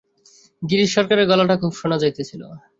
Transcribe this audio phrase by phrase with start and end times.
[0.61, 2.41] গিরিশ সরকারের গলাটা খুব শোনা যাইতেছিল।